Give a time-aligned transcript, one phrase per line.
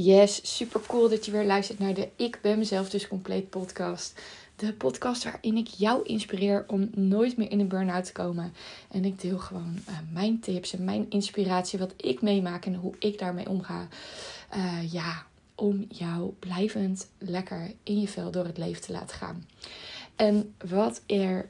[0.00, 4.20] Yes, super cool dat je weer luistert naar de Ik ben mezelf dus compleet podcast.
[4.56, 8.52] De podcast waarin ik jou inspireer om nooit meer in een burn-out te komen.
[8.90, 12.94] En ik deel gewoon uh, mijn tips en mijn inspiratie, wat ik meemaak en hoe
[12.98, 13.88] ik daarmee omga.
[14.56, 19.46] Uh, ja, om jou blijvend lekker in je vel door het leven te laten gaan.
[20.16, 21.48] En wat er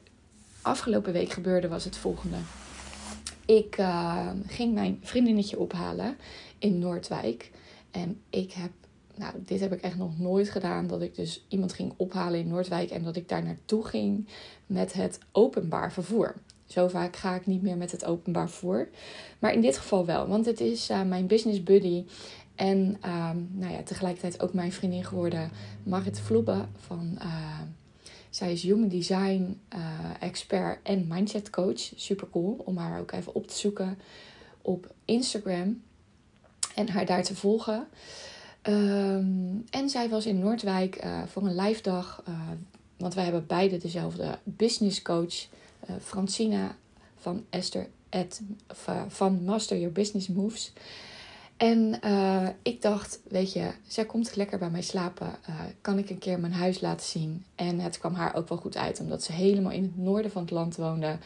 [0.61, 2.37] afgelopen week gebeurde was het volgende.
[3.45, 6.17] Ik uh, ging mijn vriendinnetje ophalen
[6.59, 7.51] in Noordwijk.
[7.91, 8.71] En ik heb,
[9.15, 10.87] nou, dit heb ik echt nog nooit gedaan.
[10.87, 14.27] Dat ik dus iemand ging ophalen in Noordwijk en dat ik daar naartoe ging
[14.65, 16.35] met het openbaar vervoer.
[16.65, 18.89] Zo vaak ga ik niet meer met het openbaar vervoer.
[19.39, 22.05] Maar in dit geval wel, want het is uh, mijn business buddy.
[22.55, 25.51] En uh, nou ja, tegelijkertijd ook mijn vriendin geworden,
[25.83, 26.65] Marit Vloebe.
[26.77, 27.59] Van, uh,
[28.29, 29.59] zij is human design
[30.19, 31.79] expert en mindset coach.
[31.95, 33.97] Super cool om haar ook even op te zoeken
[34.61, 35.81] op Instagram
[36.79, 37.87] en haar daar te volgen.
[38.61, 42.23] Ehm, en zij was in Noordwijk uh, voor een live dag.
[42.29, 42.35] Uh,
[42.97, 45.47] want wij hebben beide dezelfde business coach.
[45.89, 46.75] Uh, Francina
[47.15, 48.41] van Esther at,
[49.07, 50.73] van Master Your Business Moves.
[51.57, 51.99] En
[52.61, 55.35] ik dacht, weet je, zij komt lekker bij mij slapen.
[55.81, 57.45] kan ik een keer mijn huis laten zien?
[57.55, 60.41] En het kwam haar ook wel goed uit, omdat ze helemaal in het noorden van
[60.41, 61.17] het land woonde.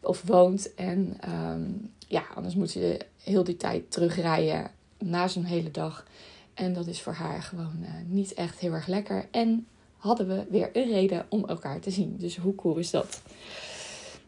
[0.00, 0.74] Of woont.
[0.74, 6.06] En um, ja, anders moet ze heel die tijd terugrijden na zo'n hele dag.
[6.54, 9.28] En dat is voor haar gewoon uh, niet echt heel erg lekker.
[9.30, 12.16] En hadden we weer een reden om elkaar te zien.
[12.16, 13.22] Dus hoe cool is dat?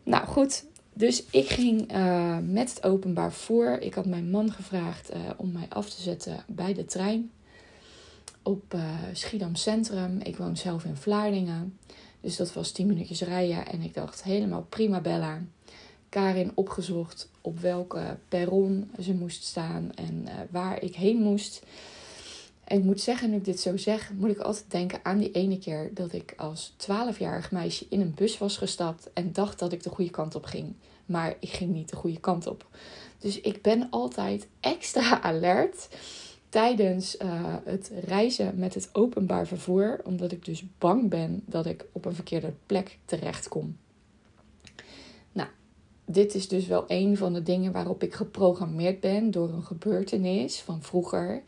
[0.02, 3.78] Nou goed, dus ik ging uh, met het openbaar voor.
[3.80, 7.30] Ik had mijn man gevraagd uh, om mij af te zetten bij de trein
[8.42, 8.74] op
[9.12, 10.20] Schiedam Centrum.
[10.20, 11.78] Ik woon zelf in Vlaardingen.
[12.20, 13.66] Dus dat was 10 minuutjes rijden.
[13.66, 15.42] En ik dacht helemaal prima Bella.
[16.10, 21.62] Karin opgezocht op welke perron ze moest staan en uh, waar ik heen moest.
[22.64, 25.30] En ik moet zeggen, nu ik dit zo zeg, moet ik altijd denken aan die
[25.30, 29.72] ene keer dat ik als 12-jarig meisje in een bus was gestapt en dacht dat
[29.72, 30.74] ik de goede kant op ging.
[31.06, 32.66] Maar ik ging niet de goede kant op.
[33.18, 35.88] Dus ik ben altijd extra alert
[36.48, 41.84] tijdens uh, het reizen met het openbaar vervoer, omdat ik dus bang ben dat ik
[41.92, 43.76] op een verkeerde plek terecht kom
[46.12, 50.60] dit is dus wel een van de dingen waarop ik geprogrammeerd ben door een gebeurtenis
[50.60, 51.42] van vroeger.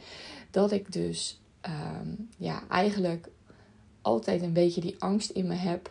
[0.50, 3.28] Dat ik dus ehm, ja, eigenlijk
[4.02, 5.90] altijd een beetje die angst in me heb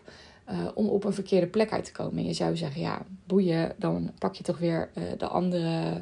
[0.50, 2.18] uh, om op een verkeerde plek uit te komen.
[2.18, 6.02] En je zou zeggen, ja, boeien, dan pak je toch weer uh, de andere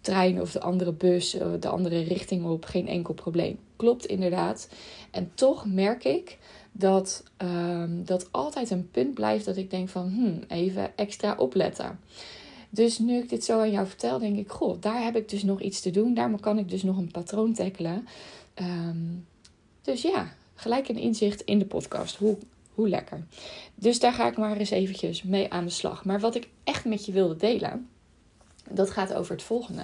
[0.00, 2.64] trein of de andere bus, uh, de andere richting op.
[2.64, 3.58] Geen enkel probleem.
[3.76, 4.68] Klopt inderdaad.
[5.10, 6.38] En toch merk ik
[6.76, 12.00] dat um, dat altijd een punt blijft dat ik denk van hmm, even extra opletten.
[12.70, 15.42] Dus nu ik dit zo aan jou vertel, denk ik, goh, daar heb ik dus
[15.42, 16.14] nog iets te doen.
[16.14, 18.06] Daar kan ik dus nog een patroon tackelen.
[18.54, 19.26] Um,
[19.82, 22.16] dus ja, gelijk een inzicht in de podcast.
[22.16, 22.38] Hoe,
[22.74, 23.26] hoe lekker.
[23.74, 26.04] Dus daar ga ik maar eens eventjes mee aan de slag.
[26.04, 27.88] Maar wat ik echt met je wilde delen,
[28.70, 29.82] dat gaat over het volgende.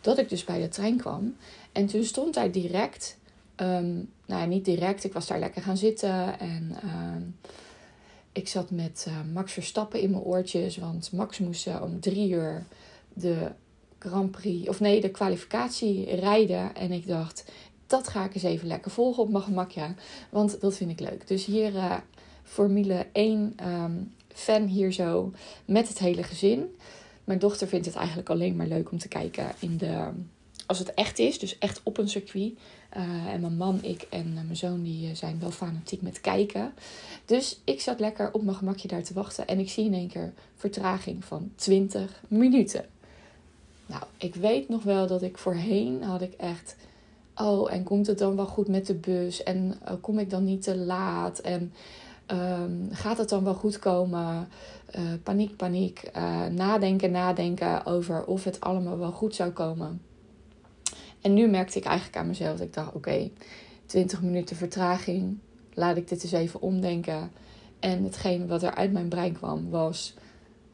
[0.00, 1.36] Dat ik dus bij de trein kwam
[1.72, 3.18] en toen stond daar direct
[3.62, 5.04] Um, nou, niet direct.
[5.04, 6.38] Ik was daar lekker gaan zitten.
[6.38, 7.16] En uh,
[8.32, 10.76] ik zat met uh, Max Verstappen in mijn oortjes.
[10.76, 12.64] Want Max moest uh, om drie uur
[13.12, 13.50] de
[13.98, 16.74] Grand Prix, of nee, de kwalificatie rijden.
[16.74, 17.52] En ik dacht,
[17.86, 19.70] dat ga ik eens even lekker volgen op mijn gemak.
[19.70, 19.94] Ja,
[20.30, 21.28] want dat vind ik leuk.
[21.28, 21.96] Dus hier uh,
[22.42, 23.92] Formule 1 um, ehm,
[24.28, 25.32] fan hier zo
[25.64, 26.76] met het hele gezin.
[27.24, 30.08] Mijn dochter vindt het eigenlijk alleen maar leuk om te kijken in de
[30.70, 32.52] als het echt is, dus echt op een circuit.
[32.96, 36.20] Uh, en mijn man, ik en uh, mijn zoon die uh, zijn wel fanatiek met
[36.20, 36.72] kijken.
[37.24, 39.46] Dus ik zat lekker op mijn gemakje daar te wachten.
[39.46, 42.84] En ik zie in één keer vertraging van 20 minuten.
[43.86, 46.76] Nou, ik weet nog wel dat ik voorheen had ik echt...
[47.34, 49.42] Oh, en komt het dan wel goed met de bus?
[49.42, 51.38] En kom ik dan niet te laat?
[51.38, 51.72] En
[52.26, 54.48] um, gaat het dan wel goed komen?
[55.22, 56.10] paniek, paniek.
[56.50, 60.00] nadenken, nadenken over of het allemaal wel goed zou komen.
[61.20, 63.30] En nu merkte ik eigenlijk aan mezelf dat ik dacht: oké,
[63.86, 65.38] 20 minuten vertraging.
[65.74, 67.30] Laat ik dit eens even omdenken.
[67.78, 70.14] En hetgeen wat er uit mijn brein kwam was: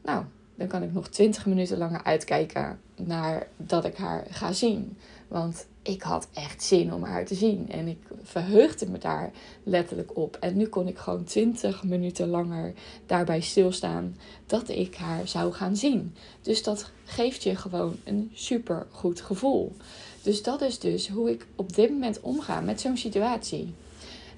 [0.03, 0.23] nou,
[0.57, 4.97] dan kan ik nog 20 minuten langer uitkijken naar dat ik haar ga zien.
[5.27, 7.71] Want ik had echt zin om haar te zien.
[7.71, 9.31] En ik verheugde me daar
[9.63, 10.37] letterlijk op.
[10.39, 12.73] En nu kon ik gewoon 20 minuten langer
[13.05, 16.15] daarbij stilstaan dat ik haar zou gaan zien.
[16.41, 19.75] Dus dat geeft je gewoon een super goed gevoel.
[20.21, 23.73] Dus dat is dus hoe ik op dit moment omga met zo'n situatie.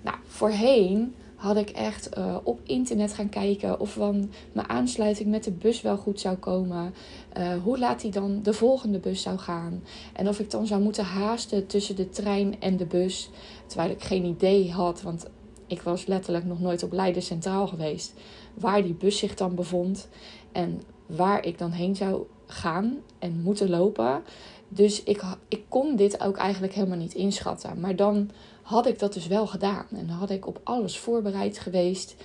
[0.01, 5.43] Nou, voorheen had ik echt uh, op internet gaan kijken of van mijn aansluiting met
[5.43, 6.93] de bus wel goed zou komen.
[7.37, 9.83] Uh, hoe laat die dan de volgende bus zou gaan.
[10.13, 13.29] En of ik dan zou moeten haasten tussen de trein en de bus.
[13.65, 15.25] Terwijl ik geen idee had, want
[15.67, 18.13] ik was letterlijk nog nooit op Leiden Centraal geweest.
[18.53, 20.07] Waar die bus zich dan bevond
[20.51, 24.21] en waar ik dan heen zou gaan en moeten lopen.
[24.67, 27.79] Dus ik, ik kon dit ook eigenlijk helemaal niet inschatten.
[27.79, 28.29] Maar dan
[28.69, 29.85] had ik dat dus wel gedaan.
[29.91, 32.15] En dan had ik op alles voorbereid geweest.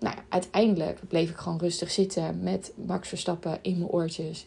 [0.00, 4.46] Nou, uiteindelijk bleef ik gewoon rustig zitten met Max Verstappen in mijn oortjes.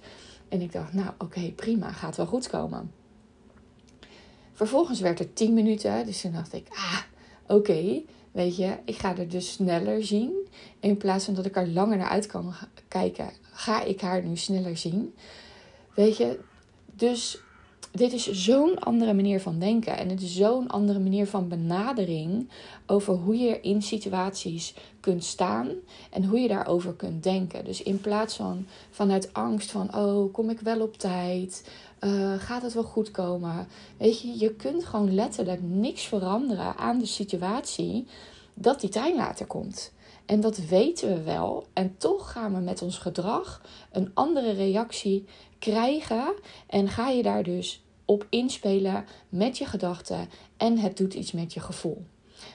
[0.50, 2.92] En ik dacht, nou oké, prima, gaat wel goed komen.
[4.54, 6.06] Vervolgens werd het 10 minuten.
[6.06, 7.00] Dus toen dacht ik, ah,
[7.48, 8.01] oké,
[8.31, 10.48] weet je, ik ga er dus sneller zien.
[10.80, 12.54] In plaats van dat ik er langer naar uit kan
[12.88, 15.15] kijken, ga ik haar nu sneller zien.
[15.95, 16.39] Weet je,
[16.86, 17.42] dus
[17.97, 19.97] dit is zo'n andere manier van denken.
[19.97, 22.49] En het is zo'n andere manier van benadering
[22.85, 25.69] over hoe je in situaties kunt staan
[26.09, 27.65] en hoe je daarover kunt denken.
[27.65, 31.69] Dus in plaats van vanuit angst van, oh, kom ik wel op tijd?
[31.99, 33.67] Uh, gaat het wel goed komen?
[33.97, 38.07] Weet je, je kunt gewoon letterlijk niks veranderen aan de situatie
[38.53, 39.91] dat die trein later komt.
[40.25, 41.65] En dat weten we wel.
[41.73, 43.61] En toch gaan we met ons gedrag
[43.91, 45.25] een andere reactie
[45.59, 46.33] krijgen.
[46.67, 50.30] En ga je daar dus op inspelen met je gedachten.
[50.57, 52.06] En het doet iets met je gevoel.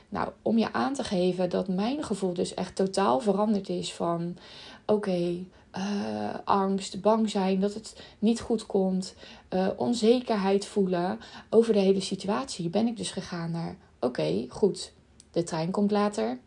[0.09, 4.37] Nou, om je aan te geven dat mijn gevoel dus echt totaal veranderd is van
[4.87, 5.45] oké,
[5.79, 9.15] uh, angst, bang zijn dat het niet goed komt,
[9.51, 11.19] uh, onzekerheid voelen
[11.51, 14.93] over de hele situatie, ben ik dus gegaan naar oké, goed,
[15.31, 16.39] de trein komt later.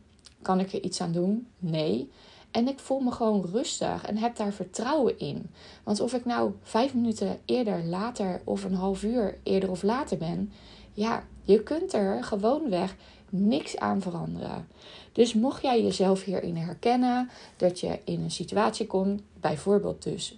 [0.42, 1.48] Kan ik er iets aan doen?
[1.60, 2.12] Nee.
[2.56, 5.50] En ik voel me gewoon rustig en heb daar vertrouwen in.
[5.84, 10.18] Want of ik nou vijf minuten eerder, later of een half uur eerder of later
[10.18, 10.52] ben,
[10.94, 12.96] ja, je kunt er gewoonweg
[13.30, 14.68] niks aan veranderen.
[15.12, 20.38] Dus mocht jij jezelf hierin herkennen, dat je in een situatie komt, bijvoorbeeld dus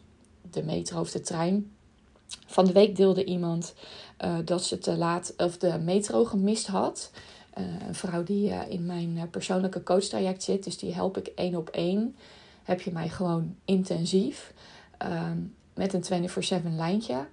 [0.52, 1.72] de metro of de trein.
[2.46, 3.74] Van de week deelde iemand
[4.26, 7.12] uh, dat ze te laat of de metro gemist had.
[7.58, 11.56] Uh, een vrouw die uh, in mijn persoonlijke coachtraject zit, dus die help ik één
[11.56, 12.16] op één.
[12.64, 14.54] Heb je mij gewoon intensief
[15.06, 16.30] um, met een
[16.64, 17.28] 24/7 lijntje.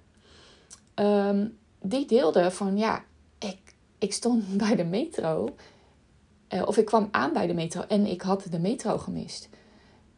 [0.95, 3.03] Um, die deelde van ja,
[3.39, 3.57] ik,
[3.97, 5.55] ik stond bij de metro
[6.65, 9.49] of ik kwam aan bij de metro en ik had de metro gemist.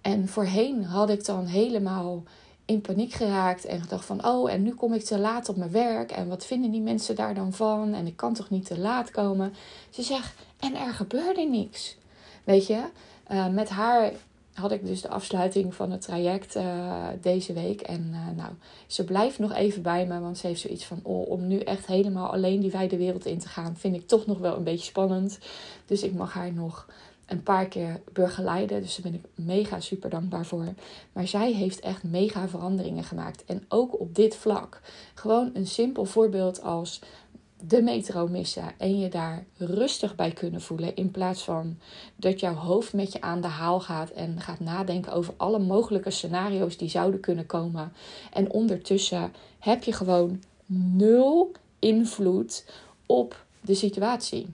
[0.02, 2.24] En voorheen had ik dan helemaal
[2.68, 5.72] in paniek geraakt en gedacht van oh en nu kom ik te laat op mijn
[5.72, 8.80] werk en wat vinden die mensen daar dan van en ik kan toch niet te
[8.80, 9.54] laat komen.
[9.90, 11.98] Ze zegt en er gebeurde niks.
[12.44, 12.84] Weet je,
[13.32, 14.12] uh, met haar
[14.54, 17.82] had ik dus de afsluiting van het traject uh, deze week.
[17.82, 18.52] En uh, nou,
[18.88, 21.86] ze blijft nog even bij me, want ze heeft zoiets van: oh, om nu echt
[21.86, 24.86] helemaal alleen die wijde wereld in te gaan, vind ik toch nog wel een beetje
[24.86, 25.40] spannend.
[25.86, 26.88] Dus ik mag haar nog
[27.28, 28.82] een paar keer begeleiden.
[28.82, 30.74] Dus daar ben ik mega super dankbaar voor.
[31.14, 33.46] Maar zij heeft echt mega veranderingen gemaakt.
[33.46, 34.82] En ook op dit vlak.
[35.14, 37.02] Gewoon een simpel voorbeeld als
[37.62, 40.96] de metro missen en je daar rustig bij kunnen voelen.
[40.96, 41.78] In plaats van
[42.16, 46.12] dat jouw hoofd met je aan de haal gaat en gaat nadenken over alle mogelijke
[46.12, 47.94] scenario's die zouden kunnen komen.
[48.34, 52.66] En ondertussen heb je gewoon nul invloed
[53.06, 54.48] op de situatie.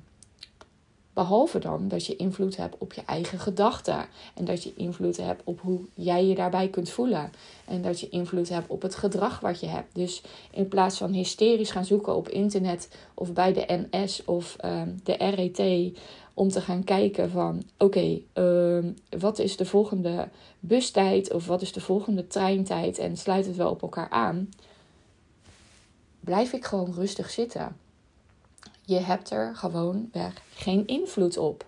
[1.13, 4.05] Behalve dan dat je invloed hebt op je eigen gedachten.
[4.33, 7.31] En dat je invloed hebt op hoe jij je daarbij kunt voelen.
[7.65, 9.95] En dat je invloed hebt op het gedrag wat je hebt.
[9.95, 14.81] Dus in plaats van hysterisch gaan zoeken op internet of bij de NS of uh,
[15.03, 15.91] de RET.
[16.33, 20.29] Om te gaan kijken van oké, uh, wat is de volgende
[20.59, 24.49] bustijd of wat is de volgende treintijd en sluit het wel op elkaar aan.
[26.19, 27.82] Blijf ik gewoon rustig zitten
[28.85, 31.65] je hebt er gewoon weg geen invloed op.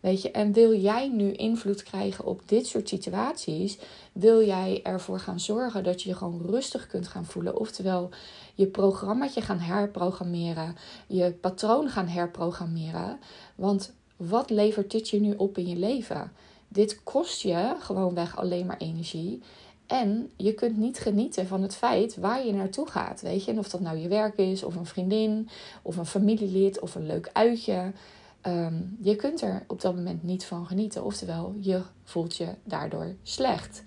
[0.00, 3.78] Weet je, en wil jij nu invloed krijgen op dit soort situaties?
[4.12, 7.58] Wil jij ervoor gaan zorgen dat je je gewoon rustig kunt gaan voelen?
[7.58, 8.10] Oftewel,
[8.54, 10.76] je programmaatje gaan herprogrammeren,
[11.06, 13.18] je patroon gaan herprogrammeren.
[13.54, 16.32] Want wat levert dit je nu op in je leven?
[16.68, 19.42] Dit kost je gewoonweg alleen maar energie.
[19.90, 23.20] En je kunt niet genieten van het feit waar je naartoe gaat.
[23.20, 25.48] Weet je, en of dat nou je werk is, of een vriendin,
[25.82, 27.92] of een familielid, of een leuk uitje.
[28.40, 31.04] Ehm, je kunt er op dat moment niet van genieten.
[31.04, 33.82] Oftewel, je voelt je daardoor slecht.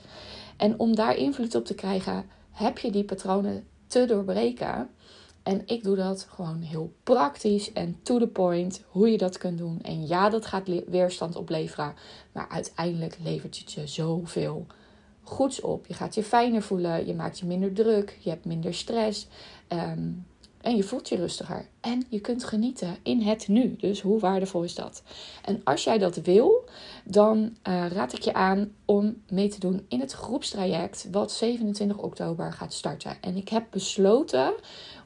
[0.57, 4.89] En om daar invloed op te krijgen, heb je die patronen te doorbreken.
[5.43, 9.57] En ik doe dat gewoon heel praktisch en to the point hoe je dat kunt
[9.57, 9.79] doen.
[9.81, 11.93] En ja, dat gaat weerstand opleveren.
[12.31, 14.65] Maar uiteindelijk levert het je zoveel
[15.23, 15.87] goeds op.
[15.87, 19.27] Je gaat je fijner voelen, je maakt je minder druk, je hebt minder stress.
[19.69, 20.25] Um,
[20.63, 21.67] En je voelt je rustiger.
[21.81, 23.75] En je kunt genieten in het nu.
[23.75, 25.03] Dus hoe waardevol is dat?
[25.45, 26.65] En als jij dat wil,
[27.03, 27.37] dan
[27.67, 31.07] uh, raad ik je aan om mee te doen in het groepstraject.
[31.11, 33.17] Wat 27 oktober gaat starten.
[33.21, 34.53] En ik heb besloten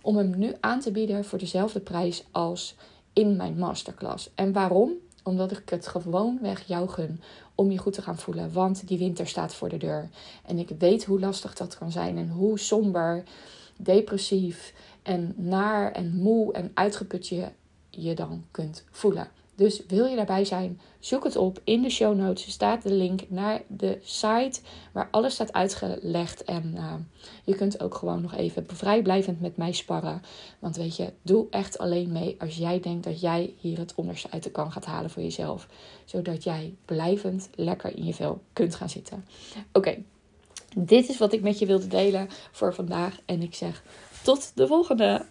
[0.02, 2.76] om hem nu aan te bieden voor dezelfde prijs als
[3.14, 4.30] in mijn masterclass.
[4.36, 4.92] En waarom?
[5.24, 7.22] Omdat ik het gewoon weg jou gun
[7.58, 8.54] om je goed te gaan voelen.
[8.54, 10.10] Want die winter staat voor de deur.
[10.46, 13.24] En ik weet hoe lastig dat kan zijn en hoe somber,
[13.78, 14.74] depressief
[15.04, 17.48] en naar en moe en uitgeput je
[17.90, 19.28] je dan kunt voelen.
[19.58, 21.62] Dus wil je daarbij zijn, zoek het op.
[21.64, 24.60] In de show notes staat de link naar de site
[24.92, 26.44] waar alles staat uitgelegd.
[26.44, 26.94] En uh,
[27.44, 30.22] je kunt ook gewoon nog even vrijblijvend met mij sparren.
[30.60, 34.32] Want weet je, doe echt alleen mee als jij denkt dat jij hier het onderste
[34.32, 35.68] uit de kan gaat halen voor jezelf.
[36.06, 39.26] Zodat jij blijvend lekker in je vel kunt gaan zitten.
[39.72, 39.98] Oké,
[40.76, 43.20] dit is wat ik met je wilde delen voor vandaag.
[43.26, 43.84] En ik zeg
[44.24, 45.26] tot de volgende.